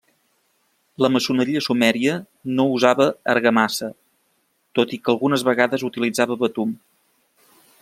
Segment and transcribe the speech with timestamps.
[1.05, 2.15] La maçoneria sumèria
[2.59, 3.91] no usava argamassa,
[4.79, 6.75] tot i que algunes vegades utilitzava betum.